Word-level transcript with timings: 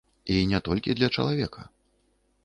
І 0.35 0.37
не 0.53 0.61
толькі 0.67 0.95
для 0.99 1.09
чалавека. 1.17 1.67